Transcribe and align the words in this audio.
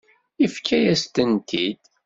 Yefka-yas-tent-id. 0.41 1.81